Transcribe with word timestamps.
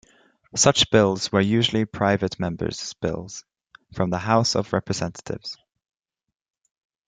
Such 0.55 0.89
bills 0.89 1.31
were 1.31 1.41
usually 1.41 1.85
private 1.85 2.39
member's 2.39 2.91
bills 2.95 3.45
from 3.93 4.09
the 4.09 4.17
House 4.17 4.55
of 4.55 4.73
Representatives. 4.73 5.59